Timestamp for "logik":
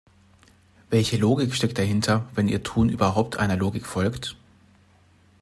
1.17-1.53, 3.55-3.85